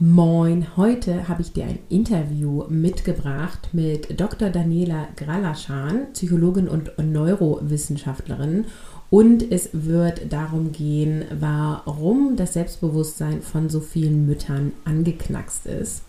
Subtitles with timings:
[0.00, 4.48] Moin, heute habe ich dir ein Interview mitgebracht mit Dr.
[4.48, 8.66] Daniela Gralaschan, Psychologin und Neurowissenschaftlerin.
[9.10, 16.04] Und es wird darum gehen, warum das Selbstbewusstsein von so vielen Müttern angeknackst ist.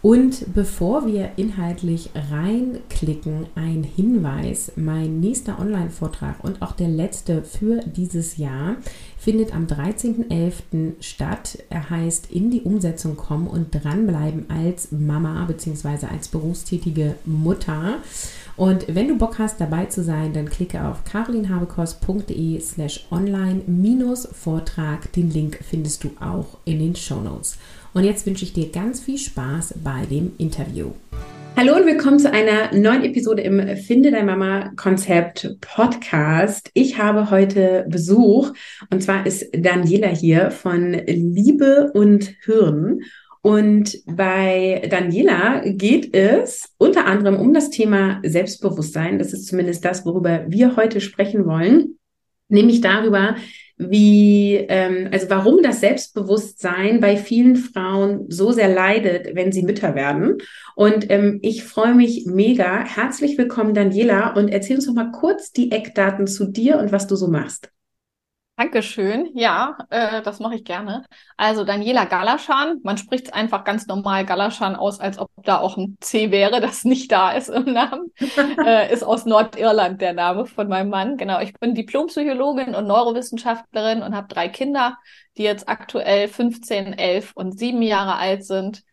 [0.00, 4.72] Und bevor wir inhaltlich reinklicken, ein Hinweis.
[4.76, 8.76] Mein nächster Online-Vortrag und auch der letzte für dieses Jahr
[9.26, 10.92] findet am 13.11.
[11.00, 11.58] statt.
[11.68, 16.06] Er heißt In die Umsetzung kommen und dranbleiben als Mama bzw.
[16.06, 17.96] als berufstätige Mutter.
[18.56, 25.12] Und wenn du Bock hast, dabei zu sein, dann klicke auf carolinhabekos.de slash online-vortrag.
[25.14, 27.58] Den Link findest du auch in den Show Notes.
[27.94, 30.92] Und jetzt wünsche ich dir ganz viel Spaß bei dem Interview.
[31.58, 36.70] Hallo und willkommen zu einer neuen Episode im Finde dein Mama Konzept Podcast.
[36.74, 38.52] Ich habe heute Besuch
[38.90, 43.00] und zwar ist Daniela hier von Liebe und Hirn.
[43.40, 49.18] Und bei Daniela geht es unter anderem um das Thema Selbstbewusstsein.
[49.18, 51.98] Das ist zumindest das, worüber wir heute sprechen wollen.
[52.48, 53.36] Nämlich darüber,
[53.78, 59.94] wie, ähm, also warum das Selbstbewusstsein bei vielen Frauen so sehr leidet, wenn sie Mütter
[59.94, 60.38] werden.
[60.74, 62.84] Und ähm, ich freue mich mega.
[62.84, 67.06] Herzlich willkommen, Daniela, und erzähl uns doch mal kurz die Eckdaten zu dir und was
[67.06, 67.70] du so machst.
[68.58, 69.28] Dankeschön.
[69.34, 71.04] Ja, äh, das mache ich gerne.
[71.36, 75.76] Also Daniela Galaschan, man spricht es einfach ganz normal Galaschan aus, als ob da auch
[75.76, 78.12] ein C wäre, das nicht da ist im Namen.
[78.64, 81.18] äh, ist aus Nordirland der Name von meinem Mann.
[81.18, 84.96] Genau, ich bin Diplompsychologin und Neurowissenschaftlerin und habe drei Kinder,
[85.36, 88.84] die jetzt aktuell 15, 11 und 7 Jahre alt sind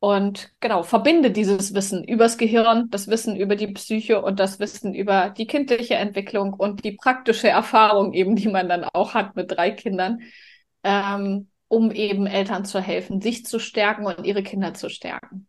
[0.00, 4.94] und genau, verbinde dieses Wissen übers Gehirn, das Wissen über die Psyche und das Wissen
[4.94, 9.50] über die kindliche Entwicklung und die praktische Erfahrung eben, die man dann auch hat mit
[9.50, 10.20] drei Kindern,
[10.82, 15.46] ähm, um eben Eltern zu helfen, sich zu stärken und ihre Kinder zu stärken.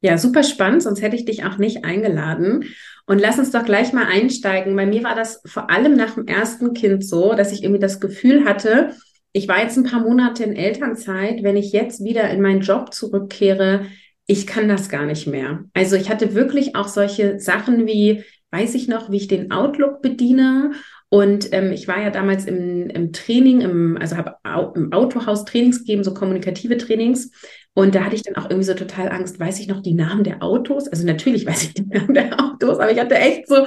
[0.00, 2.64] Ja, super spannend, sonst hätte ich dich auch nicht eingeladen.
[3.06, 4.76] Und lass uns doch gleich mal einsteigen.
[4.76, 7.98] Bei mir war das vor allem nach dem ersten Kind so, dass ich irgendwie das
[7.98, 8.94] Gefühl hatte,
[9.32, 11.42] ich war jetzt ein paar Monate in Elternzeit.
[11.42, 13.86] Wenn ich jetzt wieder in meinen Job zurückkehre,
[14.26, 15.64] ich kann das gar nicht mehr.
[15.74, 20.02] Also ich hatte wirklich auch solche Sachen wie, weiß ich noch, wie ich den Outlook
[20.02, 20.72] bediene.
[21.08, 24.36] Und ähm, ich war ja damals im, im Training, im, also habe
[24.74, 27.30] im Autohaus Trainings gegeben, so kommunikative Trainings.
[27.74, 30.24] Und da hatte ich dann auch irgendwie so total Angst, weiß ich noch die Namen
[30.24, 30.88] der Autos?
[30.88, 33.66] Also natürlich weiß ich die Namen der Autos, aber ich hatte echt so,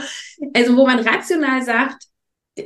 [0.53, 2.07] also wo man rational sagt,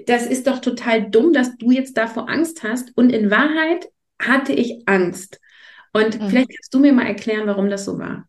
[0.07, 2.95] das ist doch total dumm, dass du jetzt davor Angst hast.
[2.95, 3.89] Und in Wahrheit
[4.21, 5.39] hatte ich Angst.
[5.93, 6.29] Und mhm.
[6.29, 8.27] vielleicht kannst du mir mal erklären, warum das so war.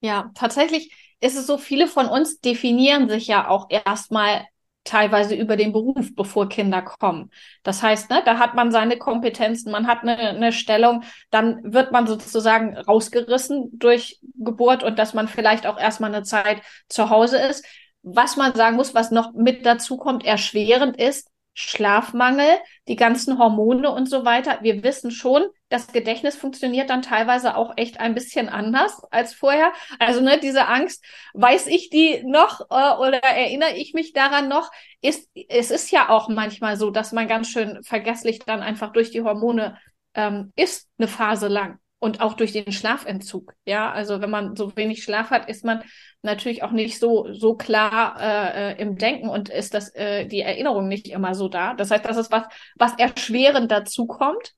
[0.00, 4.46] Ja, tatsächlich ist es so, viele von uns definieren sich ja auch erstmal
[4.84, 7.30] teilweise über den Beruf, bevor Kinder kommen.
[7.62, 11.92] Das heißt, ne, da hat man seine Kompetenzen, man hat eine, eine Stellung, dann wird
[11.92, 17.38] man sozusagen rausgerissen durch Geburt und dass man vielleicht auch erstmal eine Zeit zu Hause
[17.38, 17.66] ist.
[18.02, 23.90] Was man sagen muss, was noch mit dazu kommt, erschwerend ist, Schlafmangel, die ganzen Hormone
[23.90, 24.60] und so weiter.
[24.62, 29.72] Wir wissen schon, das Gedächtnis funktioniert dann teilweise auch echt ein bisschen anders als vorher.
[29.98, 34.70] Also ne, diese Angst, weiß ich die noch äh, oder erinnere ich mich daran noch?
[35.02, 39.10] Ist es ist ja auch manchmal so, dass man ganz schön vergesslich dann einfach durch
[39.10, 39.76] die Hormone
[40.14, 43.54] ähm, ist eine Phase lang und auch durch den Schlafentzug.
[43.66, 45.82] Ja, also wenn man so wenig Schlaf hat, ist man
[46.22, 50.40] natürlich auch nicht so so klar äh, äh, im Denken und ist das äh, die
[50.40, 51.74] Erinnerung nicht immer so da.
[51.74, 52.44] Das heißt, das ist was
[52.76, 54.54] was erschwerend dazu kommt.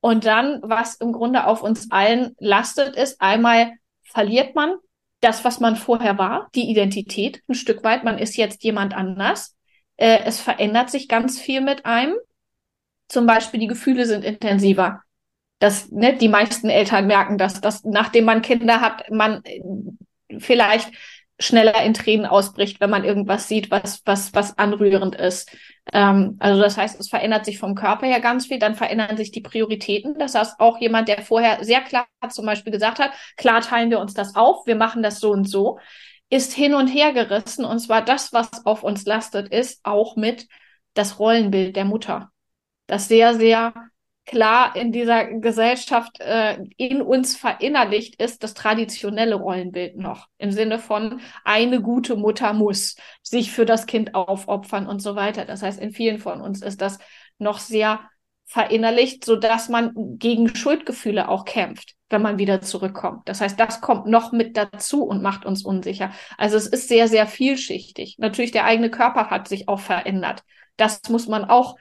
[0.00, 3.72] Und dann, was im Grunde auf uns allen lastet, ist einmal
[4.04, 4.76] verliert man
[5.20, 8.04] das, was man vorher war, die Identität ein Stück weit.
[8.04, 9.56] Man ist jetzt jemand anders.
[9.96, 12.14] Äh, es verändert sich ganz viel mit einem.
[13.08, 15.02] Zum Beispiel die Gefühle sind intensiver
[15.58, 19.60] dass ne, die meisten Eltern merken, dass, dass nachdem man Kinder hat, man äh,
[20.38, 20.90] vielleicht
[21.40, 25.50] schneller in Tränen ausbricht, wenn man irgendwas sieht, was, was, was anrührend ist.
[25.92, 29.30] Ähm, also das heißt, es verändert sich vom Körper her ganz viel, dann verändern sich
[29.30, 30.18] die Prioritäten.
[30.18, 34.00] Das heißt, auch jemand, der vorher sehr klar zum Beispiel gesagt hat, klar teilen wir
[34.00, 35.78] uns das auf, wir machen das so und so,
[36.28, 37.64] ist hin und her gerissen.
[37.64, 40.48] Und zwar das, was auf uns lastet, ist auch mit
[40.94, 42.30] das Rollenbild der Mutter.
[42.88, 43.72] Das sehr, sehr
[44.28, 50.28] klar in dieser Gesellschaft äh, in uns verinnerlicht ist, das traditionelle Rollenbild noch.
[50.38, 55.44] Im Sinne von, eine gute Mutter muss sich für das Kind aufopfern und so weiter.
[55.44, 56.98] Das heißt, in vielen von uns ist das
[57.38, 58.00] noch sehr
[58.44, 63.28] verinnerlicht, so dass man gegen Schuldgefühle auch kämpft, wenn man wieder zurückkommt.
[63.28, 66.12] Das heißt, das kommt noch mit dazu und macht uns unsicher.
[66.36, 68.16] Also es ist sehr, sehr vielschichtig.
[68.18, 70.44] Natürlich, der eigene Körper hat sich auch verändert.
[70.76, 71.76] Das muss man auch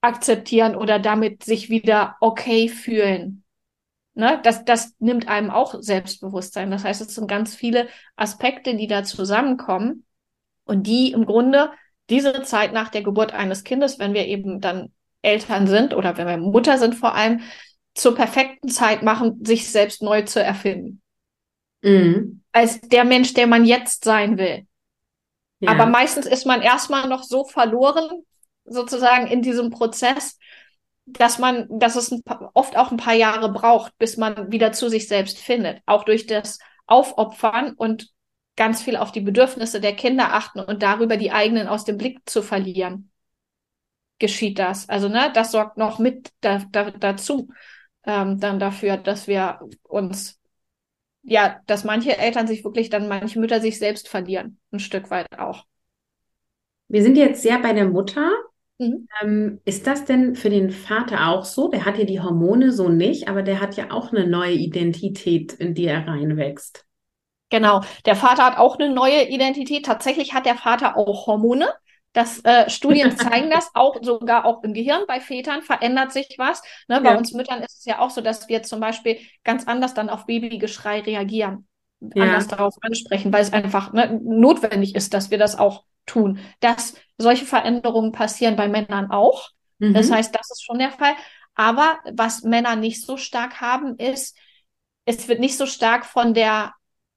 [0.00, 3.44] akzeptieren oder damit sich wieder okay fühlen.
[4.14, 4.40] Ne?
[4.42, 6.70] Das, das nimmt einem auch Selbstbewusstsein.
[6.70, 10.04] Das heißt, es sind ganz viele Aspekte, die da zusammenkommen
[10.64, 11.70] und die im Grunde
[12.08, 16.26] diese Zeit nach der Geburt eines Kindes, wenn wir eben dann Eltern sind oder wenn
[16.26, 17.40] wir Mutter sind vor allem,
[17.94, 21.02] zur perfekten Zeit machen, sich selbst neu zu erfinden.
[21.82, 22.42] Mhm.
[22.52, 24.66] Als der Mensch, der man jetzt sein will.
[25.60, 25.70] Ja.
[25.70, 28.24] Aber meistens ist man erstmal noch so verloren,
[28.66, 30.38] sozusagen in diesem Prozess,
[31.06, 34.88] dass man, dass es paar, oft auch ein paar Jahre braucht, bis man wieder zu
[34.88, 35.80] sich selbst findet.
[35.86, 38.08] Auch durch das Aufopfern und
[38.56, 42.20] ganz viel auf die Bedürfnisse der Kinder achten und darüber die eigenen aus dem Blick
[42.26, 43.10] zu verlieren,
[44.18, 44.88] geschieht das.
[44.88, 47.48] Also, ne, das sorgt noch mit da, da, dazu,
[48.04, 50.40] ähm, dann dafür, dass wir uns,
[51.22, 55.38] ja, dass manche Eltern sich wirklich dann, manche Mütter sich selbst verlieren, ein Stück weit
[55.38, 55.66] auch.
[56.88, 58.30] Wir sind jetzt sehr bei der Mutter.
[58.78, 59.08] Mhm.
[59.22, 61.68] Ähm, ist das denn für den Vater auch so?
[61.68, 65.54] Der hat ja die Hormone so nicht, aber der hat ja auch eine neue Identität,
[65.54, 66.84] in die er reinwächst.
[67.48, 69.86] Genau, der Vater hat auch eine neue Identität.
[69.86, 71.68] Tatsächlich hat der Vater auch Hormone.
[72.12, 76.62] Das äh, Studien zeigen das auch sogar auch im Gehirn bei Vätern verändert sich was.
[76.88, 77.00] Ne?
[77.00, 77.18] Bei ja.
[77.18, 80.26] uns Müttern ist es ja auch so, dass wir zum Beispiel ganz anders dann auf
[80.26, 81.68] Babygeschrei reagieren,
[82.00, 82.24] ja.
[82.24, 86.38] anders darauf ansprechen, weil es einfach ne, notwendig ist, dass wir das auch tun.
[86.60, 89.50] Dass solche Veränderungen passieren bei Männern auch.
[89.78, 89.94] Mhm.
[89.94, 91.14] Das heißt, das ist schon der Fall.
[91.54, 94.36] Aber was Männer nicht so stark haben, ist,
[95.04, 96.74] es wird nicht so stark von der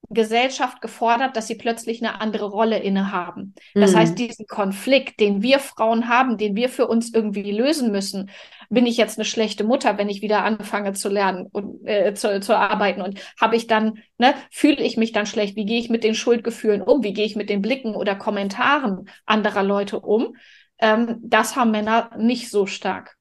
[0.10, 3.54] Gesellschaft gefordert, dass sie plötzlich eine andere Rolle innehaben.
[3.76, 3.98] Das mhm.
[3.98, 8.32] heißt, diesen Konflikt, den wir Frauen haben, den wir für uns irgendwie lösen müssen,
[8.70, 12.40] bin ich jetzt eine schlechte Mutter, wenn ich wieder anfange zu lernen und äh, zu,
[12.40, 15.56] zu arbeiten und habe ich dann, ne, fühle ich mich dann schlecht?
[15.56, 17.04] Wie gehe ich mit den Schuldgefühlen um?
[17.04, 20.36] Wie gehe ich mit den Blicken oder Kommentaren anderer Leute um?
[20.80, 23.16] Ähm, das haben Männer nicht so stark.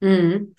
[0.00, 0.54] Mhm.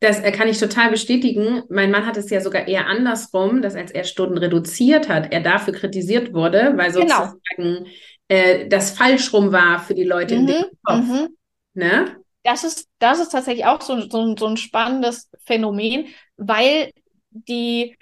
[0.00, 1.62] Das äh, kann ich total bestätigen.
[1.68, 5.40] Mein Mann hat es ja sogar eher andersrum, dass als er Stunden reduziert hat, er
[5.40, 7.16] dafür kritisiert wurde, weil genau.
[7.16, 7.86] sozusagen genau.
[8.28, 10.40] äh, das falsch rum war für die Leute mhm.
[10.40, 11.04] in dem Kopf.
[11.04, 11.36] Mhm.
[11.74, 12.16] Ne?
[12.42, 16.06] Das ist, das ist tatsächlich auch so, so, so ein spannendes Phänomen,
[16.38, 16.90] weil
[17.30, 17.96] die,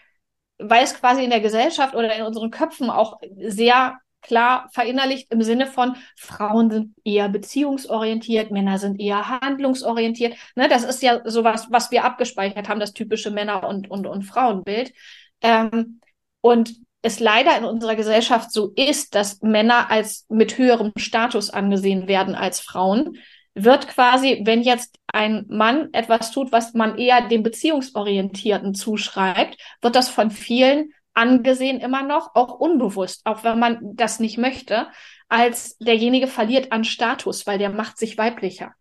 [0.59, 3.99] weil es quasi in der Gesellschaft oder in unseren Köpfen auch sehr
[4.29, 10.37] klar verinnerlicht im Sinne von Frauen sind eher beziehungsorientiert, Männer sind eher handlungsorientiert.
[10.55, 14.23] Ne, das ist ja sowas, was wir abgespeichert haben, das typische Männer- und, und, und
[14.23, 14.93] Frauenbild.
[15.43, 16.01] Ähm,
[16.41, 22.07] und es leider in unserer Gesellschaft so ist, dass Männer als mit höherem Status angesehen
[22.07, 23.19] werden als Frauen,
[23.55, 29.97] wird quasi, wenn jetzt ein Mann etwas tut, was man eher dem Beziehungsorientierten zuschreibt, wird
[29.97, 34.87] das von vielen angesehen immer noch, auch unbewusst, auch wenn man das nicht möchte,
[35.29, 38.73] als derjenige verliert an Status, weil der macht sich weiblicher.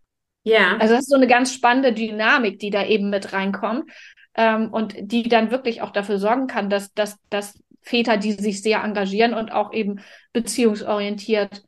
[0.44, 0.78] Ja.
[0.78, 3.92] Also das ist so eine ganz spannende Dynamik, die da eben mit reinkommt
[4.36, 8.62] ähm, und die dann wirklich auch dafür sorgen kann, dass, dass, dass Väter, die sich
[8.62, 10.00] sehr engagieren und auch eben
[10.32, 11.64] beziehungsorientiert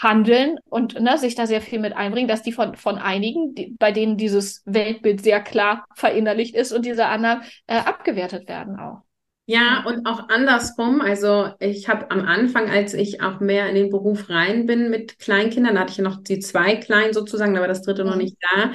[0.00, 3.76] handeln und ne, sich da sehr viel mit einbringen, dass die von, von einigen, die,
[3.78, 9.02] bei denen dieses Weltbild sehr klar verinnerlicht ist und diese anderen äh, abgewertet werden auch.
[9.46, 11.00] Ja, und auch andersrum.
[11.00, 15.18] Also ich habe am Anfang, als ich auch mehr in den Beruf rein bin mit
[15.18, 18.10] Kleinkindern, da hatte ich ja noch die zwei Kleinen sozusagen, da war das dritte mhm.
[18.10, 18.72] noch nicht da.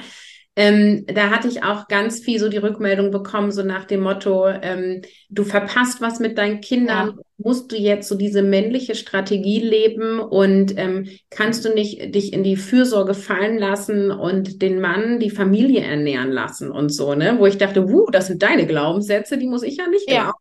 [0.60, 4.48] Ähm, da hatte ich auch ganz viel so die Rückmeldung bekommen, so nach dem Motto,
[4.48, 7.22] ähm, du verpasst was mit deinen Kindern, ja.
[7.36, 12.42] musst du jetzt so diese männliche Strategie leben und ähm, kannst du nicht dich in
[12.42, 17.36] die Fürsorge fallen lassen und den Mann, die Familie ernähren lassen und so, ne?
[17.38, 20.22] Wo ich dachte, wuh, das sind deine Glaubenssätze, die muss ich ja nicht ja.
[20.22, 20.38] glauben.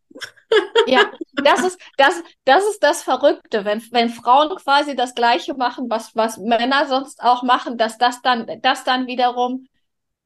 [0.88, 1.12] Ja,
[1.44, 6.16] das ist das, das ist das Verrückte, wenn, wenn Frauen quasi das Gleiche machen, was,
[6.16, 9.68] was Männer sonst auch machen, dass das dann, das dann wiederum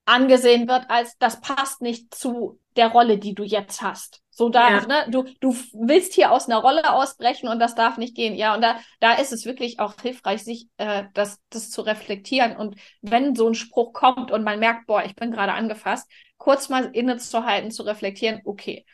[0.05, 4.22] angesehen wird als das passt nicht zu der Rolle, die du jetzt hast.
[4.29, 4.86] So da, ja.
[4.88, 8.34] ne, du, du willst hier aus einer Rolle ausbrechen und das darf nicht gehen.
[8.36, 12.55] Ja, und da, da ist es wirklich auch hilfreich, sich äh, das, das zu reflektieren.
[12.55, 16.70] Und wenn so ein Spruch kommt und man merkt, boah, ich bin gerade angefasst, kurz
[16.70, 18.86] mal innezuhalten, zu reflektieren, okay,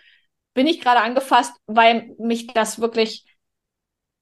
[0.53, 3.25] bin ich gerade angefasst, weil mich das wirklich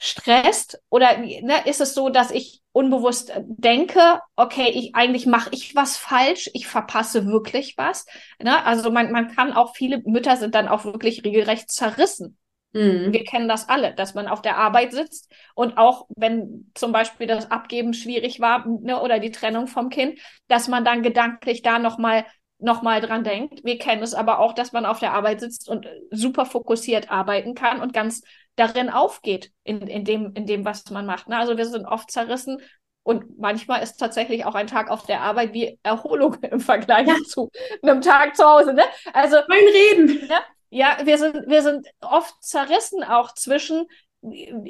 [0.06, 0.80] stresst?
[0.90, 5.98] Oder ne, ist es so, dass ich unbewusst denke, okay, ich eigentlich mache ich was
[5.98, 8.06] falsch, ich verpasse wirklich was.
[8.42, 8.66] Ne?
[8.66, 12.38] Also man, man kann auch, viele Mütter sind dann auch wirklich regelrecht zerrissen.
[12.74, 13.14] Mhm.
[13.14, 17.28] Wir kennen das alle, dass man auf der Arbeit sitzt und auch wenn zum Beispiel
[17.28, 20.20] das Abgeben schwierig war ne, oder die Trennung vom Kind,
[20.50, 22.26] dass man dann gedanklich da nochmal
[22.58, 23.64] noch mal dran denkt.
[23.64, 27.54] Wir kennen es aber auch, dass man auf der Arbeit sitzt und super fokussiert arbeiten
[27.54, 28.22] kann und ganz
[28.56, 31.28] darin aufgeht, in, in, dem, in dem, was man macht.
[31.28, 31.38] Ne?
[31.38, 32.62] Also wir sind oft zerrissen
[33.04, 37.16] und manchmal ist tatsächlich auch ein Tag auf der Arbeit wie Erholung im Vergleich ja.
[37.28, 38.74] zu einem Tag zu Hause.
[38.74, 38.84] Ne?
[39.14, 40.28] Also mein Reden.
[40.28, 40.40] Ne?
[40.70, 43.86] Ja, wir sind, wir sind oft zerrissen auch zwischen,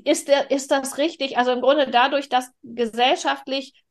[0.04, 1.38] ist, der, ist das richtig?
[1.38, 3.86] Also im Grunde dadurch, dass gesellschaftlich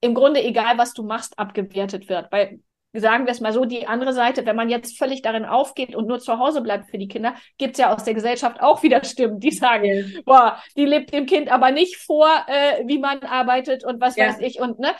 [0.00, 2.30] im Grunde egal, was du machst, abgewertet wird.
[2.30, 2.60] Weil
[3.00, 6.06] sagen wir es mal so, die andere Seite, wenn man jetzt völlig darin aufgeht und
[6.06, 9.02] nur zu Hause bleibt für die Kinder, gibt es ja aus der Gesellschaft auch wieder
[9.04, 10.20] Stimmen, die sagen, ja.
[10.24, 14.28] boah, die lebt dem Kind aber nicht vor, äh, wie man arbeitet und was ja.
[14.28, 14.60] weiß ich.
[14.60, 14.94] Und ne,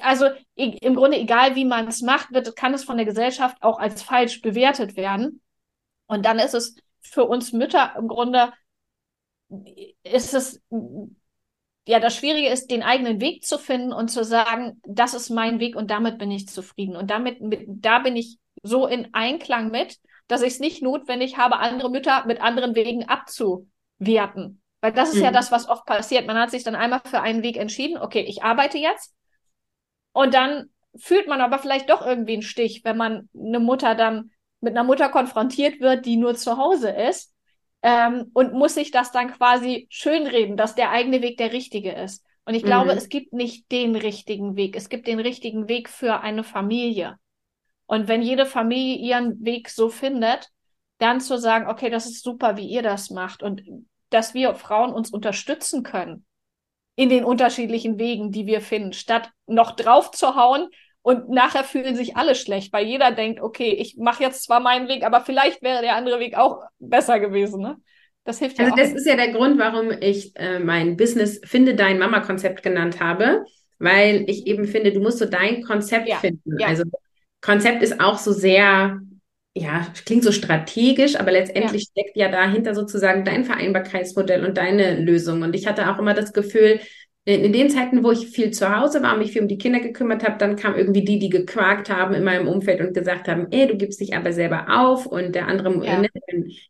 [0.00, 3.78] also im Grunde, egal wie man es macht, wird, kann es von der Gesellschaft auch
[3.78, 5.40] als falsch bewertet werden.
[6.06, 8.52] Und dann ist es für uns Mütter im Grunde,
[10.04, 10.62] ist es
[11.86, 15.58] ja, das Schwierige ist, den eigenen Weg zu finden und zu sagen, das ist mein
[15.58, 16.96] Weg und damit bin ich zufrieden.
[16.96, 19.98] Und damit, mit, da bin ich so in Einklang mit,
[20.28, 24.62] dass ich es nicht notwendig habe, andere Mütter mit anderen Wegen abzuwerten.
[24.80, 25.24] Weil das ist mhm.
[25.24, 26.26] ja das, was oft passiert.
[26.26, 29.14] Man hat sich dann einmal für einen Weg entschieden, okay, ich arbeite jetzt.
[30.12, 34.30] Und dann fühlt man aber vielleicht doch irgendwie einen Stich, wenn man eine Mutter dann
[34.60, 37.31] mit einer Mutter konfrontiert wird, die nur zu Hause ist
[37.82, 42.24] ähm, und muss sich das dann quasi schönreden, dass der eigene Weg der richtige ist.
[42.44, 42.98] Und ich glaube, mhm.
[42.98, 44.76] es gibt nicht den richtigen Weg.
[44.76, 47.18] Es gibt den richtigen Weg für eine Familie.
[47.86, 50.48] Und wenn jede Familie ihren Weg so findet,
[50.98, 53.62] dann zu sagen, okay, das ist super, wie ihr das macht und
[54.10, 56.24] dass wir Frauen uns unterstützen können
[56.94, 60.68] in den unterschiedlichen Wegen, die wir finden, statt noch drauf zu hauen,
[61.02, 64.88] und nachher fühlen sich alle schlecht, weil jeder denkt, okay, ich mache jetzt zwar meinen
[64.88, 67.60] Weg, aber vielleicht wäre der andere Weg auch besser gewesen.
[67.60, 67.76] Ne?
[68.24, 68.78] Das hilft ja also auch.
[68.78, 73.44] Das ist ja der Grund, warum ich äh, mein Business Finde dein Mama-Konzept genannt habe,
[73.80, 76.16] weil ich eben finde, du musst so dein Konzept ja.
[76.16, 76.58] finden.
[76.58, 76.68] Ja.
[76.68, 76.84] Also
[77.40, 79.00] Konzept ist auch so sehr,
[79.54, 81.88] ja, klingt so strategisch, aber letztendlich ja.
[81.90, 85.42] steckt ja dahinter sozusagen dein Vereinbarkeitsmodell und deine Lösung.
[85.42, 86.78] Und ich hatte auch immer das Gefühl,
[87.24, 90.24] in den Zeiten, wo ich viel zu Hause war, mich viel um die Kinder gekümmert
[90.24, 93.68] habe, dann kam irgendwie die, die gequakt haben in meinem Umfeld und gesagt haben, ey,
[93.68, 96.00] du gibst dich aber selber auf und der andere, ja.
[96.00, 96.08] ne,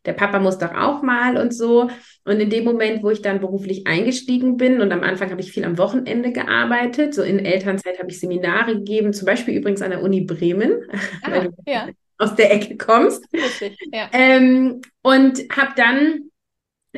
[0.05, 1.89] der Papa muss doch auch mal und so.
[2.23, 5.51] Und in dem Moment, wo ich dann beruflich eingestiegen bin und am Anfang habe ich
[5.51, 9.89] viel am Wochenende gearbeitet, so in Elternzeit habe ich Seminare gegeben, zum Beispiel übrigens an
[9.89, 10.83] der Uni Bremen,
[11.23, 11.89] ah, ja.
[12.19, 13.25] aus der Ecke kommst.
[13.33, 14.07] Richtig, ja.
[14.13, 16.29] Ähm, und habe dann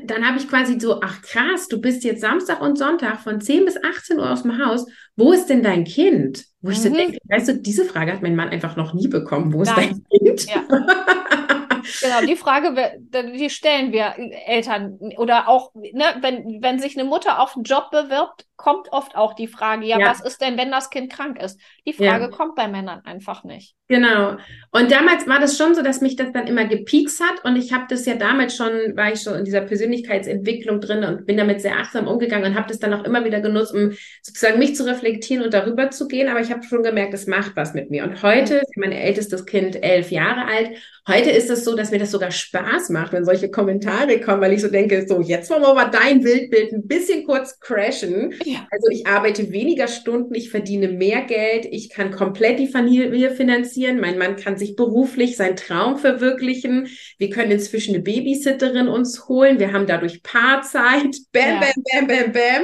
[0.03, 3.65] dann habe ich quasi so, ach krass, du bist jetzt Samstag und Sonntag von 10
[3.65, 4.85] bis 18 Uhr aus dem Haus.
[5.15, 6.45] Wo ist denn dein Kind?
[6.61, 6.83] Wo ich mhm.
[6.83, 9.53] so denke, weißt du, diese Frage hat mein Mann einfach noch nie bekommen.
[9.53, 10.03] Wo ist Nein.
[10.09, 10.45] dein Kind?
[10.47, 10.63] Ja.
[12.01, 14.15] Genau, die Frage, die stellen wir
[14.45, 19.15] Eltern oder auch, ne, wenn, wenn sich eine Mutter auf einen Job bewirbt, kommt oft
[19.15, 20.07] auch die Frage, ja, ja.
[20.07, 21.59] was ist denn, wenn das Kind krank ist?
[21.85, 22.29] Die Frage ja.
[22.29, 23.75] kommt bei Männern einfach nicht.
[23.87, 24.37] Genau.
[24.71, 27.73] Und damals war das schon so, dass mich das dann immer gepiekst hat und ich
[27.73, 31.61] habe das ja damals schon, war ich schon in dieser Persönlichkeitsentwicklung drin und bin damit
[31.61, 34.85] sehr achtsam umgegangen und habe das dann auch immer wieder genutzt, um sozusagen mich zu
[34.85, 36.29] reflektieren und darüber zu gehen.
[36.29, 38.03] Aber ich habe schon gemerkt, es macht was mit mir.
[38.03, 40.71] Und heute, mein ältestes Kind elf Jahre alt,
[41.07, 44.53] heute ist es so, dass mir das sogar Spaß macht, wenn solche Kommentare kommen, weil
[44.53, 48.33] ich so denke, so jetzt wollen wir mal dein Wildbild ein bisschen kurz crashen.
[48.43, 48.67] Ja.
[48.71, 53.99] Also ich arbeite weniger Stunden, ich verdiene mehr Geld, ich kann komplett die Familie finanzieren,
[53.99, 59.59] mein Mann kann sich beruflich seinen Traum verwirklichen, wir können inzwischen eine Babysitterin uns holen,
[59.59, 61.59] wir haben dadurch Paarzeit, bam, ja.
[61.59, 62.63] bam, bam, bam, bam.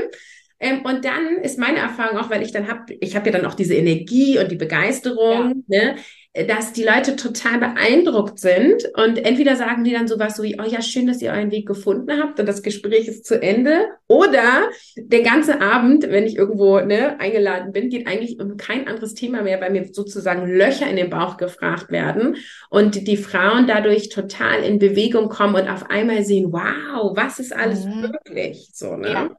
[0.62, 3.48] Ähm, und dann ist meine Erfahrung auch, weil ich dann habe, ich habe ja dann
[3.48, 5.94] auch diese Energie und die Begeisterung, ja.
[5.94, 5.96] ne?
[6.34, 10.66] Dass die Leute total beeindruckt sind und entweder sagen die dann sowas so wie, oh
[10.66, 14.70] ja, schön, dass ihr euren Weg gefunden habt und das Gespräch ist zu Ende oder
[14.96, 19.42] der ganze Abend, wenn ich irgendwo ne, eingeladen bin, geht eigentlich um kein anderes Thema
[19.42, 22.38] mehr, weil mir sozusagen Löcher in den Bauch gefragt werden
[22.70, 27.54] und die Frauen dadurch total in Bewegung kommen und auf einmal sehen, wow, was ist
[27.54, 28.10] alles mhm.
[28.10, 28.70] möglich?
[28.74, 29.10] So, ne?
[29.12, 29.30] Ja.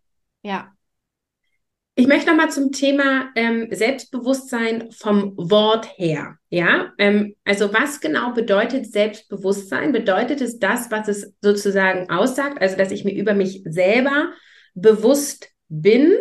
[0.42, 0.72] ja.
[1.94, 6.38] Ich möchte noch mal zum Thema ähm, Selbstbewusstsein vom Wort her.
[6.49, 9.92] Ja, ähm, also was genau bedeutet Selbstbewusstsein?
[9.92, 14.32] Bedeutet es das, was es sozusagen aussagt, also dass ich mir über mich selber
[14.75, 16.14] bewusst bin,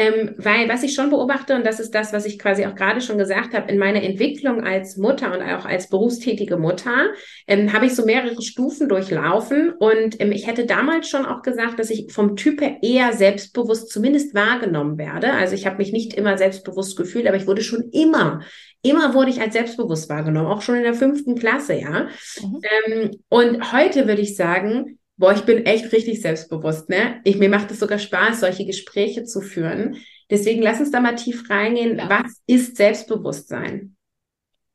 [0.00, 3.02] ähm, weil was ich schon beobachte, und das ist das, was ich quasi auch gerade
[3.02, 7.10] schon gesagt habe, in meiner Entwicklung als Mutter und auch als berufstätige Mutter,
[7.46, 9.74] ähm, habe ich so mehrere Stufen durchlaufen.
[9.78, 13.90] Und ähm, ich hätte damals schon auch gesagt, dass ich vom Typ her eher selbstbewusst
[13.90, 15.34] zumindest wahrgenommen werde.
[15.34, 18.40] Also ich habe mich nicht immer selbstbewusst gefühlt, aber ich wurde schon immer
[18.82, 22.08] Immer wurde ich als selbstbewusst wahrgenommen, auch schon in der fünften Klasse, ja.
[22.40, 22.60] Mhm.
[22.86, 27.20] Ähm, und heute würde ich sagen, boah, ich bin echt richtig selbstbewusst, ne?
[27.24, 29.98] Ich, mir macht es sogar Spaß, solche Gespräche zu führen.
[30.30, 31.98] Deswegen lass uns da mal tief reingehen.
[31.98, 32.08] Ja.
[32.08, 33.96] Was ist Selbstbewusstsein?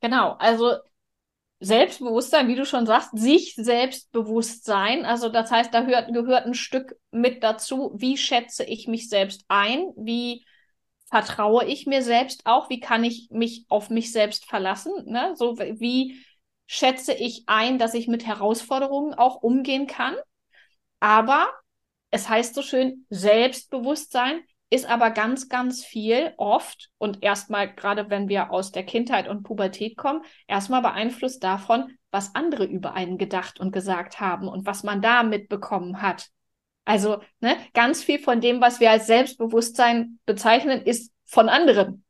[0.00, 0.74] Genau, also
[1.58, 5.04] Selbstbewusstsein, wie du schon sagst, sich selbstbewusst sein.
[5.04, 9.44] Also das heißt, da hört, gehört ein Stück mit dazu, wie schätze ich mich selbst
[9.48, 10.44] ein, wie
[11.10, 15.32] vertraue ich mir selbst auch, wie kann ich mich auf mich selbst verlassen, ne?
[15.34, 16.20] So wie
[16.66, 20.14] schätze ich ein, dass ich mit Herausforderungen auch umgehen kann.
[21.00, 21.48] Aber
[22.10, 28.28] es heißt so schön, Selbstbewusstsein ist aber ganz, ganz viel oft und erstmal, gerade wenn
[28.28, 33.60] wir aus der Kindheit und Pubertät kommen, erstmal beeinflusst davon, was andere über einen gedacht
[33.60, 36.30] und gesagt haben und was man da mitbekommen hat.
[36.84, 42.04] Also ne, ganz viel von dem, was wir als Selbstbewusstsein bezeichnen, ist von anderen.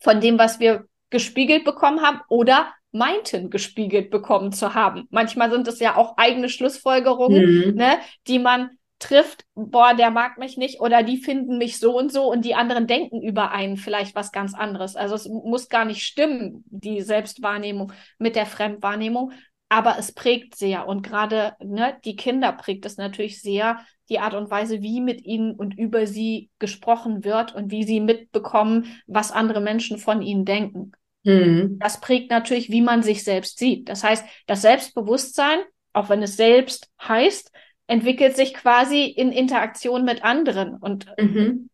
[0.00, 5.06] Von dem, was wir gespiegelt bekommen haben oder meinten, gespiegelt bekommen zu haben.
[5.10, 7.74] Manchmal sind es ja auch eigene Schlussfolgerungen, mhm.
[7.74, 12.12] ne, die man trifft, boah, der mag mich nicht oder die finden mich so und
[12.12, 14.96] so und die anderen denken über einen vielleicht was ganz anderes.
[14.96, 19.32] Also es muss gar nicht stimmen, die Selbstwahrnehmung mit der Fremdwahrnehmung,
[19.68, 23.78] aber es prägt sehr und gerade ne, die Kinder prägt es natürlich sehr,
[24.08, 28.00] die Art und Weise, wie mit ihnen und über sie gesprochen wird und wie sie
[28.00, 30.92] mitbekommen, was andere Menschen von ihnen denken.
[31.24, 31.78] Mhm.
[31.78, 33.88] Das prägt natürlich, wie man sich selbst sieht.
[33.88, 35.60] Das heißt, das Selbstbewusstsein,
[35.92, 37.52] auch wenn es selbst heißt,
[37.86, 40.76] entwickelt sich quasi in Interaktion mit anderen.
[40.76, 41.70] Und mhm.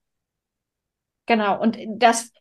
[1.27, 2.33] genau, und das,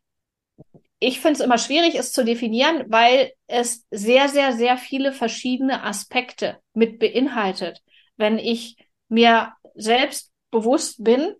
[1.00, 5.84] ich finde es immer schwierig, es zu definieren, weil es sehr, sehr, sehr viele verschiedene
[5.84, 7.82] Aspekte mit beinhaltet.
[8.16, 8.78] Wenn ich
[9.10, 11.36] mir selbst bewusst bin,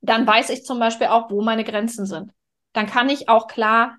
[0.00, 2.32] dann weiß ich zum Beispiel auch, wo meine Grenzen sind.
[2.72, 3.98] Dann kann ich auch klar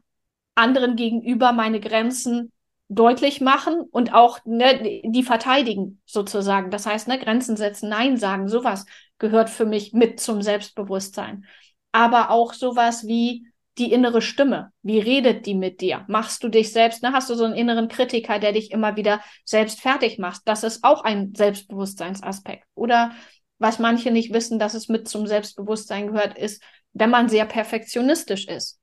[0.62, 2.52] anderen gegenüber meine Grenzen
[2.88, 6.72] deutlich machen und auch ne, die verteidigen sozusagen.
[6.72, 8.86] Das heißt, ne, Grenzen setzen, Nein sagen, sowas
[9.18, 11.46] gehört für mich mit zum Selbstbewusstsein.
[11.92, 14.72] Aber auch sowas wie die innere Stimme.
[14.84, 16.04] Wie redet die mit dir?
[16.10, 19.22] Machst du dich selbst, ne, hast du so einen inneren Kritiker, der dich immer wieder
[19.46, 20.42] selbst fertig macht?
[20.46, 22.66] Das ist auch ein Selbstbewusstseinsaspekt.
[22.76, 23.14] Oder
[23.58, 28.48] was manche nicht wissen, dass es mit zum Selbstbewusstsein gehört, ist, wenn man sehr perfektionistisch
[28.48, 28.81] ist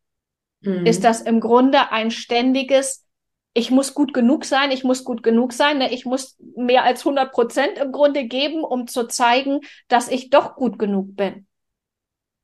[0.60, 0.86] mhm.
[0.86, 3.06] ist das im Grunde ein ständiges,
[3.54, 5.92] ich muss gut genug sein, ich muss gut genug sein, ne?
[5.92, 10.54] ich muss mehr als 100 Prozent im Grunde geben, um zu zeigen, dass ich doch
[10.54, 11.46] gut genug bin.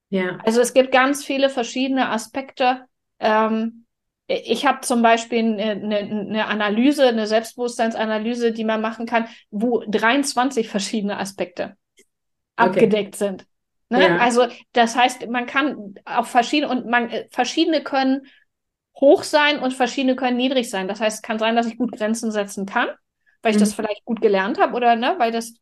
[0.08, 0.38] Ja.
[0.44, 2.84] Also es gibt ganz viele verschiedene Aspekte.
[3.18, 3.84] Ähm,
[4.26, 10.68] ich habe zum Beispiel eine, eine, Analyse, eine Selbstbewusstseinsanalyse, die man machen kann, wo 23
[10.68, 11.76] verschiedene Aspekte
[12.56, 12.68] okay.
[12.68, 13.46] abgedeckt sind.
[13.88, 14.02] Ne?
[14.02, 14.16] Ja.
[14.18, 18.26] Also das heißt, man kann auf verschiedene und man äh, verschiedene können
[19.00, 20.88] hoch sein und verschiedene können niedrig sein.
[20.88, 22.88] Das heißt, es kann sein, dass ich gut Grenzen setzen kann,
[23.42, 23.60] weil ich mhm.
[23.60, 25.54] das vielleicht gut gelernt habe oder ne, weil das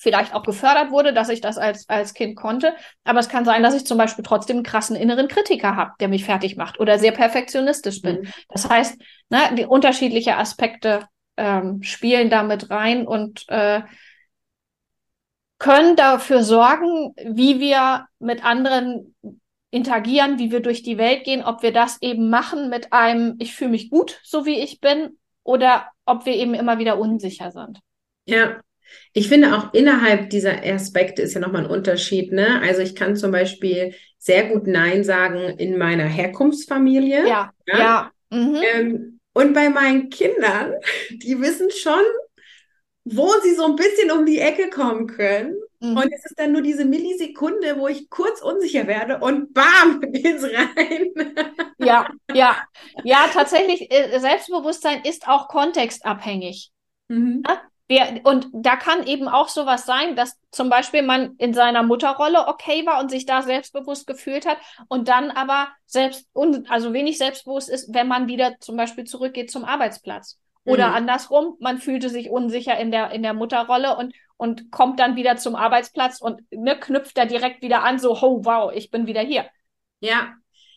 [0.00, 2.74] vielleicht auch gefördert wurde, dass ich das als, als Kind konnte.
[3.04, 6.08] Aber es kann sein, dass ich zum Beispiel trotzdem einen krassen inneren Kritiker habe, der
[6.08, 8.20] mich fertig macht oder sehr perfektionistisch bin.
[8.20, 8.32] Mhm.
[8.48, 13.82] Das heißt, ne, die unterschiedlichen Aspekte ähm, spielen damit rein und äh,
[15.58, 19.14] können dafür sorgen, wie wir mit anderen
[19.70, 23.54] interagieren, wie wir durch die Welt gehen, ob wir das eben machen mit einem, ich
[23.54, 27.80] fühle mich gut, so wie ich bin, oder ob wir eben immer wieder unsicher sind.
[28.26, 28.60] Ja,
[29.12, 32.32] ich finde auch innerhalb dieser Aspekte ist ja nochmal ein Unterschied.
[32.32, 32.60] Ne?
[32.62, 37.28] Also ich kann zum Beispiel sehr gut Nein sagen in meiner Herkunftsfamilie.
[37.28, 37.78] Ja, ja.
[37.78, 38.12] ja.
[38.30, 38.56] Mhm.
[38.74, 40.74] Ähm, und bei meinen Kindern,
[41.10, 42.02] die wissen schon,
[43.14, 45.56] wo sie so ein bisschen um die Ecke kommen können.
[45.80, 45.96] Mhm.
[45.96, 50.44] Und es ist dann nur diese Millisekunde, wo ich kurz unsicher werde und bam, geht's
[50.44, 51.12] rein.
[51.78, 52.56] Ja, ja,
[53.04, 56.70] ja, tatsächlich, äh, Selbstbewusstsein ist auch kontextabhängig.
[57.08, 57.42] Mhm.
[57.46, 57.60] Ja?
[58.24, 62.84] und da kann eben auch sowas sein, dass zum Beispiel man in seiner Mutterrolle okay
[62.84, 66.26] war und sich da selbstbewusst gefühlt hat und dann aber selbst,
[66.68, 70.38] also wenig selbstbewusst ist, wenn man wieder zum Beispiel zurückgeht zum Arbeitsplatz.
[70.68, 70.94] Oder mhm.
[70.94, 75.36] andersrum, man fühlte sich unsicher in der, in der Mutterrolle und, und kommt dann wieder
[75.36, 79.22] zum Arbeitsplatz und ne, knüpft da direkt wieder an, so, oh wow, ich bin wieder
[79.22, 79.46] hier.
[80.00, 80.34] Ja,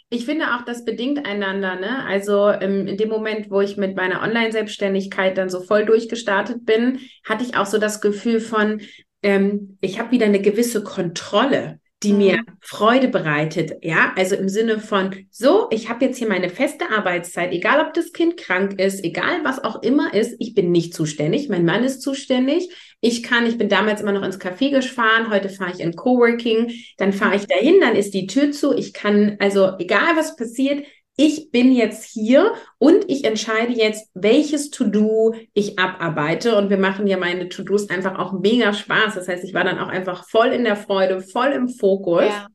[0.09, 1.75] ich finde auch, das bedingt einander.
[1.75, 2.05] Ne?
[2.05, 6.99] Also ähm, in dem Moment, wo ich mit meiner Online-Selbstständigkeit dann so voll durchgestartet bin,
[7.25, 8.81] hatte ich auch so das Gefühl von,
[9.23, 12.45] ähm, ich habe wieder eine gewisse Kontrolle die mir mhm.
[12.61, 17.51] Freude bereitet, ja, also im Sinne von, so, ich habe jetzt hier meine feste Arbeitszeit,
[17.51, 21.49] egal ob das Kind krank ist, egal was auch immer ist, ich bin nicht zuständig,
[21.49, 22.69] mein Mann ist zuständig,
[23.01, 26.71] ich kann, ich bin damals immer noch ins Café gefahren, heute fahre ich in Coworking,
[26.97, 30.85] dann fahre ich dahin, dann ist die Tür zu, ich kann, also egal was passiert,
[31.21, 36.55] ich bin jetzt hier und ich entscheide jetzt, welches To-Do ich abarbeite.
[36.55, 39.13] Und wir machen ja meine To-Dos einfach auch mega Spaß.
[39.13, 42.25] Das heißt, ich war dann auch einfach voll in der Freude, voll im Fokus.
[42.25, 42.47] Ja.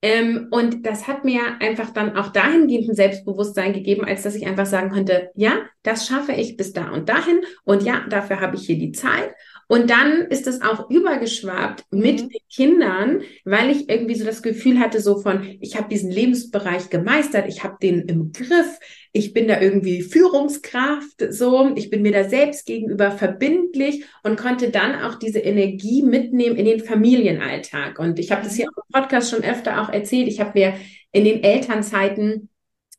[0.00, 4.46] Ähm, und das hat mir einfach dann auch dahingehend ein Selbstbewusstsein gegeben, als dass ich
[4.46, 5.52] einfach sagen konnte, ja,
[5.82, 7.42] das schaffe ich bis da und dahin.
[7.64, 9.34] Und ja, dafür habe ich hier die Zeit.
[9.68, 12.00] Und dann ist es auch übergeschwappt mhm.
[12.00, 16.10] mit den Kindern, weil ich irgendwie so das Gefühl hatte, so von, ich habe diesen
[16.10, 18.78] Lebensbereich gemeistert, ich habe den im Griff,
[19.12, 24.70] ich bin da irgendwie Führungskraft, so, ich bin mir da selbst gegenüber verbindlich und konnte
[24.70, 27.98] dann auch diese Energie mitnehmen in den Familienalltag.
[27.98, 28.56] Und ich habe das mhm.
[28.56, 30.28] hier auch im Podcast schon öfter auch erzählt.
[30.28, 30.74] Ich habe mir
[31.12, 32.50] in den Elternzeiten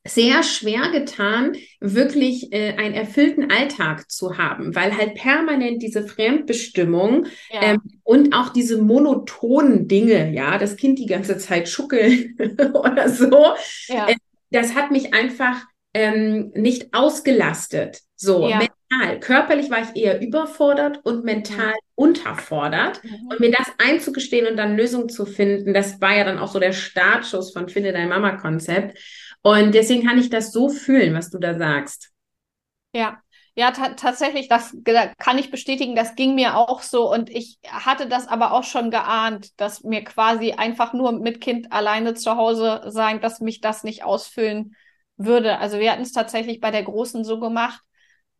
[0.05, 7.25] sehr schwer getan, wirklich äh, einen erfüllten Alltag zu haben, weil halt permanent diese Fremdbestimmung
[7.51, 7.61] ja.
[7.61, 12.37] ähm, und auch diese monotonen Dinge, ja, das Kind die ganze Zeit schuckeln
[12.73, 13.53] oder so,
[13.87, 14.07] ja.
[14.07, 14.15] äh,
[14.51, 15.61] das hat mich einfach
[15.93, 18.01] ähm, nicht ausgelastet.
[18.15, 18.59] So ja.
[18.59, 19.19] mental.
[19.19, 21.73] Körperlich war ich eher überfordert und mental mhm.
[21.95, 23.03] unterfordert.
[23.03, 23.27] Mhm.
[23.29, 26.59] Und mir das einzugestehen und dann Lösungen zu finden, das war ja dann auch so
[26.59, 28.97] der Startschuss von Finde dein Mama-Konzept.
[29.47, 32.11] Und deswegen kann ich das so fühlen, was du da sagst.
[32.93, 33.21] Ja,
[33.55, 34.75] ja, tatsächlich, das
[35.17, 38.91] kann ich bestätigen, das ging mir auch so und ich hatte das aber auch schon
[38.91, 43.83] geahnt, dass mir quasi einfach nur mit Kind alleine zu Hause sein, dass mich das
[43.85, 44.75] nicht ausfüllen
[45.15, 45.59] würde.
[45.59, 47.81] Also wir hatten es tatsächlich bei der Großen so gemacht,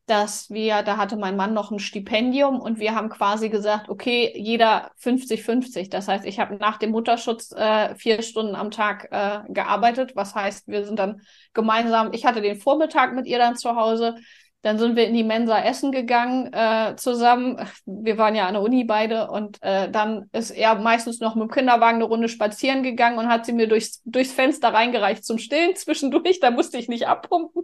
[0.08, 4.34] dass wir, da hatte mein Mann noch ein Stipendium und wir haben quasi gesagt, okay,
[4.36, 5.90] jeder 50-50.
[5.90, 10.16] Das heißt, ich habe nach dem Mutterschutz äh, vier Stunden am Tag äh, gearbeitet.
[10.16, 11.22] Was heißt, wir sind dann
[11.54, 14.16] gemeinsam, ich hatte den Vormittag mit ihr dann zu Hause
[14.68, 17.58] dann sind wir in die Mensa essen gegangen äh, zusammen.
[17.86, 21.44] Wir waren ja an der Uni beide und äh, dann ist er meistens noch mit
[21.44, 25.38] dem Kinderwagen eine Runde spazieren gegangen und hat sie mir durchs, durchs Fenster reingereicht zum
[25.38, 26.42] Stillen zwischendurch.
[26.42, 27.64] Da musste ich nicht abpumpen.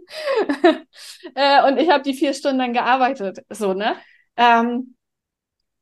[1.34, 3.44] äh, und ich habe die vier Stunden dann gearbeitet.
[3.50, 3.96] So, ne?
[4.38, 4.96] Ähm,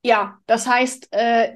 [0.03, 1.53] ja, das heißt, äh,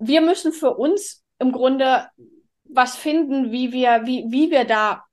[0.00, 2.08] wir müssen für uns im Grunde
[2.64, 5.04] was finden, wie wir, wie, wie wir da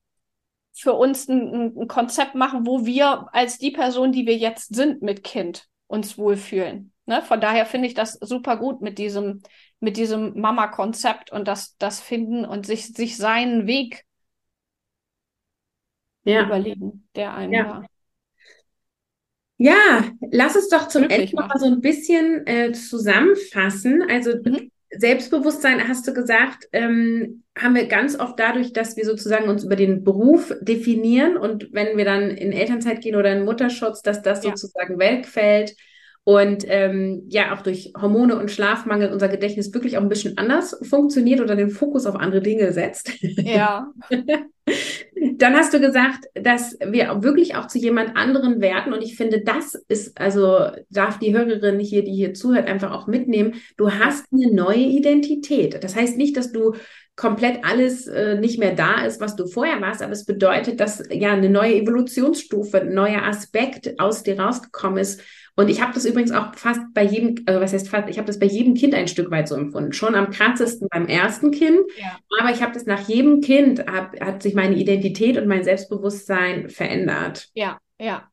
[0.75, 5.01] für uns ein, ein Konzept machen, wo wir als die Person, die wir jetzt sind
[5.01, 6.91] mit Kind, uns wohlfühlen.
[7.05, 7.21] Ne?
[7.21, 9.41] Von daher finde ich das super gut mit diesem,
[9.79, 14.03] mit diesem Mama-Konzept und das, das finden und sich, sich seinen Weg
[16.23, 16.45] ja.
[16.45, 17.83] überlegen, der einen ja.
[19.57, 24.03] Ja, lass uns doch zum Ende noch mal so ein bisschen äh, zusammenfassen.
[24.09, 24.69] Also mhm.
[24.91, 29.75] Selbstbewusstsein, hast du gesagt, ähm, haben wir ganz oft dadurch, dass wir sozusagen uns über
[29.75, 34.43] den Beruf definieren und wenn wir dann in Elternzeit gehen oder in Mutterschutz, dass das
[34.43, 34.51] ja.
[34.51, 35.75] sozusagen wegfällt
[36.23, 40.77] und ähm, ja auch durch Hormone und Schlafmangel unser Gedächtnis wirklich auch ein bisschen anders
[40.81, 43.11] funktioniert oder den Fokus auf andere Dinge setzt.
[43.21, 43.91] Ja.
[45.37, 49.41] Dann hast du gesagt, dass wir wirklich auch zu jemand anderen werden und ich finde,
[49.41, 53.55] das ist also darf die Hörerin hier, die hier zuhört, einfach auch mitnehmen.
[53.77, 55.83] Du hast eine neue Identität.
[55.83, 56.75] Das heißt nicht, dass du
[57.15, 61.01] komplett alles äh, nicht mehr da ist, was du vorher warst, aber es bedeutet, dass
[61.09, 65.21] ja eine neue Evolutionsstufe, ein neuer Aspekt aus dir rausgekommen ist
[65.55, 68.27] und ich habe das übrigens auch fast bei jedem, also was heißt fast, ich habe
[68.27, 69.93] das bei jedem Kind ein Stück weit so empfunden.
[69.93, 72.17] Schon am krassesten beim ersten Kind, ja.
[72.39, 76.69] aber ich habe das nach jedem Kind, hab, hat sich meine Identität und mein Selbstbewusstsein
[76.69, 77.49] verändert.
[77.53, 78.29] Ja, ja.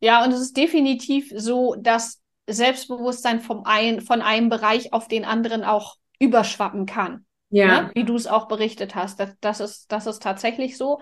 [0.00, 5.24] Ja, und es ist definitiv so, dass Selbstbewusstsein vom ein, von einem Bereich auf den
[5.24, 7.24] anderen auch überschwappen kann.
[7.50, 7.82] Ja.
[7.82, 7.90] Ne?
[7.94, 9.20] Wie du es auch berichtet hast.
[9.20, 11.00] Das, das, ist, das ist tatsächlich so.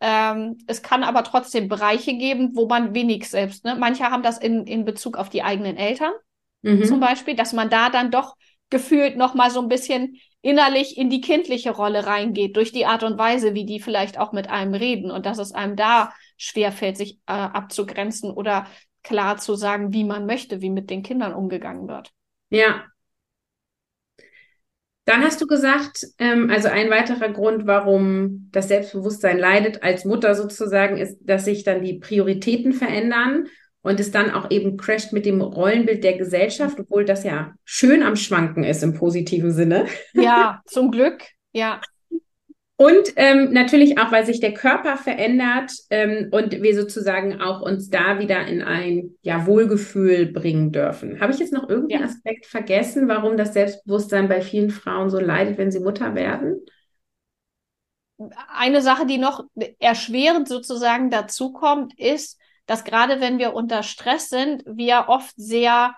[0.00, 3.76] Ähm, es kann aber trotzdem Bereiche geben, wo man wenig selbst, ne?
[3.78, 6.12] Manche haben das in, in Bezug auf die eigenen Eltern
[6.64, 6.84] mhm.
[6.84, 8.36] zum Beispiel, dass man da dann doch
[8.70, 13.02] gefühlt noch mal so ein bisschen innerlich in die kindliche Rolle reingeht, durch die Art
[13.02, 16.96] und Weise, wie die vielleicht auch mit einem reden und dass es einem da schwerfällt,
[16.96, 18.66] sich äh, abzugrenzen oder
[19.02, 22.10] klar zu sagen, wie man möchte, wie mit den Kindern umgegangen wird.
[22.50, 22.84] Ja,
[25.04, 30.34] dann hast du gesagt, ähm, also ein weiterer Grund, warum das Selbstbewusstsein leidet als Mutter
[30.34, 33.46] sozusagen, ist, dass sich dann die Prioritäten verändern
[33.82, 38.02] und es dann auch eben crasht mit dem Rollenbild der Gesellschaft, obwohl das ja schön
[38.02, 39.86] am Schwanken ist im positiven Sinne.
[40.14, 41.80] Ja, zum Glück, ja.
[42.76, 47.88] Und ähm, natürlich auch, weil sich der Körper verändert ähm, und wir sozusagen auch uns
[47.88, 51.20] da wieder in ein ja, Wohlgefühl bringen dürfen.
[51.20, 52.08] Habe ich jetzt noch irgendeinen ja.
[52.08, 56.64] Aspekt vergessen, warum das Selbstbewusstsein bei vielen Frauen so leidet, wenn sie Mutter werden?
[58.52, 59.44] Eine Sache, die noch
[59.78, 65.94] erschwerend sozusagen dazukommt, ist, dass gerade wenn wir unter Stress sind, wir oft sehr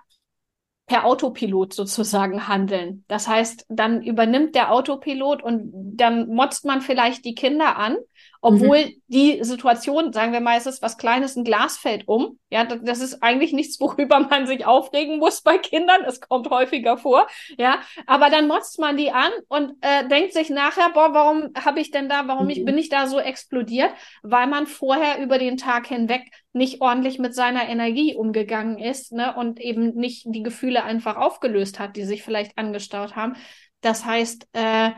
[0.87, 3.05] per Autopilot sozusagen handeln.
[3.09, 7.96] Das heißt, dann übernimmt der Autopilot und dann motzt man vielleicht die Kinder an
[8.40, 9.03] obwohl mhm.
[9.09, 12.38] die Situation, sagen wir mal, es ist was Kleines, ein Glas fällt um.
[12.51, 16.05] Ja, das ist eigentlich nichts, worüber man sich aufregen muss bei Kindern.
[16.07, 17.27] Es kommt häufiger vor.
[17.59, 21.81] Ja, aber dann motzt man die an und äh, denkt sich nachher, boah, warum habe
[21.81, 22.51] ich denn da, warum mhm.
[22.51, 23.90] ich, bin ich da so explodiert?
[24.22, 26.22] Weil man vorher über den Tag hinweg
[26.53, 31.79] nicht ordentlich mit seiner Energie umgegangen ist ne, und eben nicht die Gefühle einfach aufgelöst
[31.79, 33.35] hat, die sich vielleicht angestaut haben.
[33.83, 34.90] Das heißt, äh,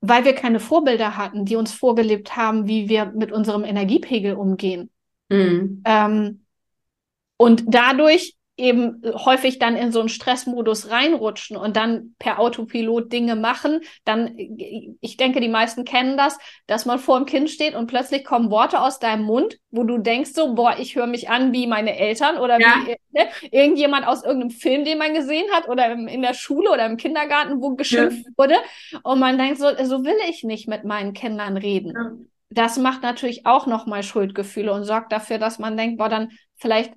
[0.00, 4.90] weil wir keine Vorbilder hatten, die uns vorgelebt haben, wie wir mit unserem Energiepegel umgehen.
[5.28, 5.82] Mhm.
[5.84, 6.44] Ähm,
[7.36, 13.34] und dadurch eben häufig dann in so einen Stressmodus reinrutschen und dann per Autopilot Dinge
[13.34, 17.86] machen, dann, ich denke, die meisten kennen das, dass man vor dem Kind steht und
[17.86, 21.52] plötzlich kommen Worte aus deinem Mund, wo du denkst so, boah, ich höre mich an
[21.52, 22.74] wie meine Eltern oder ja.
[22.84, 26.70] wie ne, irgendjemand aus irgendeinem Film, den man gesehen hat oder im, in der Schule
[26.70, 28.32] oder im Kindergarten, wo geschimpft ja.
[28.36, 28.56] wurde
[29.02, 31.94] und man denkt so, so will ich nicht mit meinen Kindern reden.
[31.94, 32.12] Ja.
[32.52, 36.92] Das macht natürlich auch nochmal Schuldgefühle und sorgt dafür, dass man denkt, boah, dann vielleicht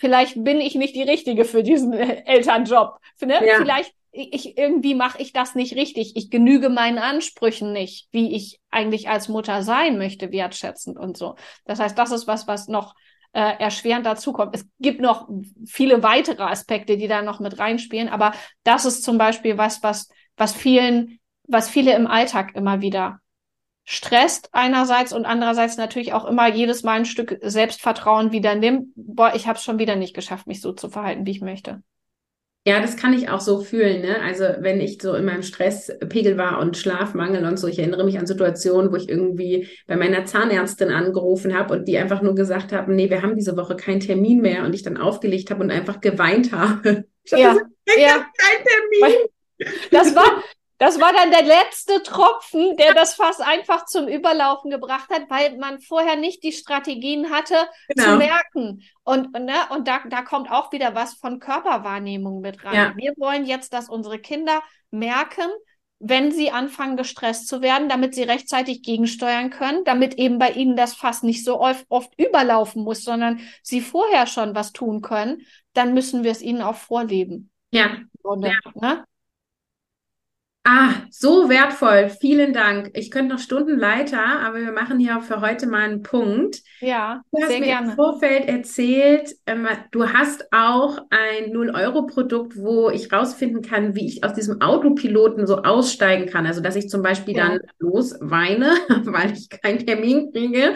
[0.00, 2.98] vielleicht bin ich nicht die Richtige für diesen Elternjob.
[3.20, 3.46] Ne?
[3.46, 3.58] Ja.
[3.58, 6.16] Vielleicht ich irgendwie mache ich das nicht richtig.
[6.16, 11.36] Ich genüge meinen Ansprüchen nicht, wie ich eigentlich als Mutter sein möchte, wertschätzend und so.
[11.64, 12.94] Das heißt, das ist was, was noch
[13.32, 14.54] äh, erschwerend dazukommt.
[14.54, 15.28] Es gibt noch
[15.64, 18.32] viele weitere Aspekte, die da noch mit reinspielen, aber
[18.64, 23.19] das ist zum Beispiel was, was, was vielen, was viele im Alltag immer wieder
[23.90, 28.92] stresst einerseits und andererseits natürlich auch immer jedes Mal ein Stück Selbstvertrauen wieder nimmt.
[28.94, 31.82] Boah, ich habe es schon wieder nicht geschafft, mich so zu verhalten, wie ich möchte.
[32.64, 34.02] Ja, das kann ich auch so fühlen.
[34.02, 34.20] Ne?
[34.22, 38.16] Also wenn ich so in meinem Stresspegel war und Schlafmangel und so, ich erinnere mich
[38.16, 42.72] an Situationen, wo ich irgendwie bei meiner Zahnärztin angerufen habe und die einfach nur gesagt
[42.72, 45.72] haben, nee, wir haben diese Woche keinen Termin mehr und ich dann aufgelegt habe und
[45.72, 47.06] einfach geweint habe.
[47.22, 48.26] Ich ja, gesagt, ja.
[48.38, 49.28] kein Termin.
[49.90, 50.42] Das war,
[50.80, 55.58] das war dann der letzte Tropfen, der das Fass einfach zum Überlaufen gebracht hat, weil
[55.58, 57.54] man vorher nicht die Strategien hatte
[57.88, 58.12] genau.
[58.12, 58.82] zu merken.
[59.04, 62.74] Und, ne, und da, da kommt auch wieder was von Körperwahrnehmung mit rein.
[62.74, 62.92] Ja.
[62.96, 65.50] Wir wollen jetzt, dass unsere Kinder merken,
[65.98, 70.76] wenn sie anfangen, gestresst zu werden, damit sie rechtzeitig gegensteuern können, damit eben bei ihnen
[70.76, 75.42] das Fass nicht so oft, oft überlaufen muss, sondern sie vorher schon was tun können,
[75.74, 77.50] dann müssen wir es ihnen auch vorleben.
[77.70, 77.98] Ja.
[78.22, 78.54] Und, ja.
[78.74, 79.04] Ne?
[80.62, 82.10] Ah, so wertvoll.
[82.10, 82.90] Vielen Dank.
[82.92, 86.60] Ich könnte noch Stunden weiter, aber wir machen hier für heute mal einen Punkt.
[86.80, 87.90] Ja, du hast mir gerne.
[87.90, 94.22] im Vorfeld erzählt, ähm, du hast auch ein 0-Euro-Produkt, wo ich rausfinden kann, wie ich
[94.22, 96.44] aus diesem Autopiloten so aussteigen kann.
[96.44, 97.48] Also, dass ich zum Beispiel ja.
[97.48, 100.74] dann losweine, weil ich keinen Termin kriege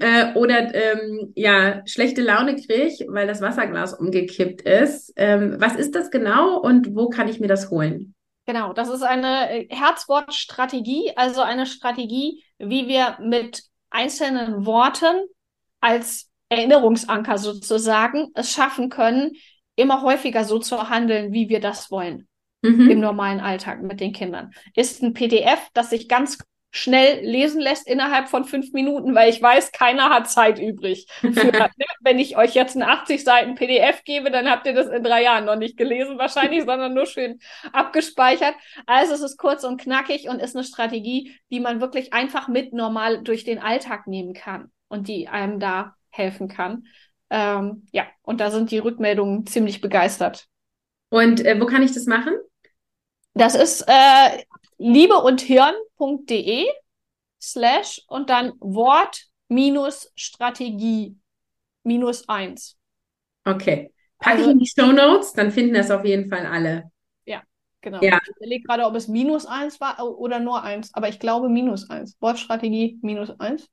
[0.00, 5.12] äh, oder ähm, ja, schlechte Laune kriege, weil das Wasserglas umgekippt ist.
[5.14, 8.14] Ähm, was ist das genau und wo kann ich mir das holen?
[8.46, 15.26] Genau, das ist eine äh, Herzwortstrategie, also eine Strategie, wie wir mit einzelnen Worten
[15.80, 19.32] als Erinnerungsanker sozusagen es schaffen können,
[19.76, 22.28] immer häufiger so zu handeln, wie wir das wollen.
[22.62, 22.90] Mhm.
[22.90, 24.50] Im normalen Alltag mit den Kindern.
[24.74, 26.38] Ist ein PDF, das sich ganz
[26.70, 31.06] schnell lesen lässt innerhalb von fünf Minuten, weil ich weiß, keiner hat Zeit übrig.
[31.20, 31.68] Für, ne,
[32.00, 35.22] wenn ich euch jetzt ein 80 Seiten PDF gebe, dann habt ihr das in drei
[35.22, 37.40] Jahren noch nicht gelesen wahrscheinlich, sondern nur schön
[37.72, 38.54] abgespeichert.
[38.86, 42.72] Also es ist kurz und knackig und ist eine Strategie, die man wirklich einfach mit
[42.72, 46.84] normal durch den Alltag nehmen kann und die einem da helfen kann.
[47.30, 50.46] Ähm, ja, und da sind die Rückmeldungen ziemlich begeistert.
[51.10, 52.34] Und äh, wo kann ich das machen?
[53.34, 54.42] Das ist äh,
[54.80, 56.66] liebe und Hirn.de
[57.40, 61.16] slash und dann Wort minus Strategie
[61.84, 62.76] minus eins.
[63.44, 63.92] Okay.
[64.18, 66.90] Packe also, ich in die Show Notes, dann finden das auf jeden Fall alle.
[67.24, 67.42] Ja,
[67.80, 68.02] genau.
[68.02, 68.20] Ja.
[68.22, 71.88] Ich überlege gerade, ob es minus eins war oder nur eins, aber ich glaube minus
[71.88, 72.16] eins.
[72.20, 73.68] Wortstrategie minus eins.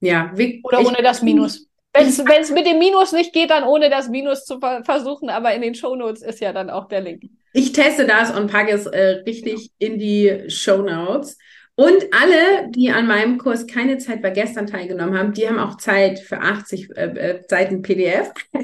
[0.00, 0.32] Ja.
[0.34, 1.68] Wie, oder ohne das Minus.
[1.94, 5.60] Wenn es mit dem Minus nicht geht, dann ohne das Minus zu versuchen, aber in
[5.60, 7.24] den Show Notes ist ja dann auch der Link.
[7.52, 11.36] Ich teste das und packe es äh, richtig in die Show Notes.
[11.74, 15.76] Und alle, die an meinem Kurs keine Zeit bei gestern teilgenommen haben, die haben auch
[15.76, 18.32] Zeit für 80 äh, äh, Seiten PDF.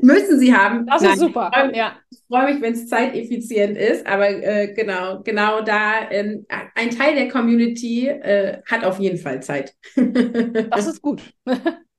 [0.00, 0.86] Müssen sie haben.
[0.86, 1.12] Das Nein.
[1.12, 1.50] ist super.
[1.74, 1.98] Ja.
[2.10, 7.14] Ich freue mich, wenn es zeiteffizient ist, aber äh, genau, genau da ähm, ein Teil
[7.14, 9.74] der Community äh, hat auf jeden Fall Zeit.
[9.96, 11.22] das ist gut.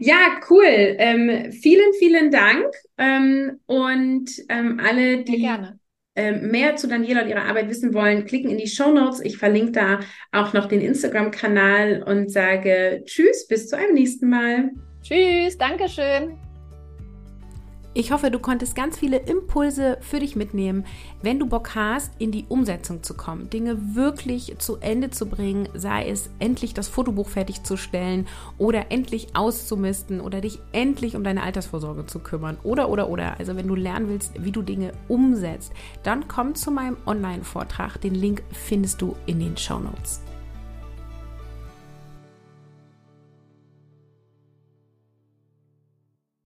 [0.00, 0.64] Ja, cool.
[0.64, 2.66] Ähm, vielen, vielen Dank.
[2.98, 5.48] Ähm, und ähm, alle, die
[6.14, 9.20] ähm, mehr zu Daniela und ihrer Arbeit wissen wollen, klicken in die Show Notes.
[9.20, 10.00] Ich verlinke da
[10.32, 14.70] auch noch den Instagram-Kanal und sage Tschüss, bis zu einem nächsten Mal.
[15.02, 16.36] Tschüss, Dankeschön.
[17.98, 20.84] Ich hoffe, du konntest ganz viele Impulse für dich mitnehmen,
[21.20, 25.68] wenn du Bock hast, in die Umsetzung zu kommen, Dinge wirklich zu Ende zu bringen,
[25.74, 32.06] sei es endlich das Fotobuch fertigzustellen oder endlich auszumisten oder dich endlich um deine Altersvorsorge
[32.06, 33.36] zu kümmern oder oder oder.
[33.40, 35.72] Also wenn du lernen willst, wie du Dinge umsetzt,
[36.04, 38.00] dann komm zu meinem Online-Vortrag.
[38.00, 40.22] Den Link findest du in den Show Notes.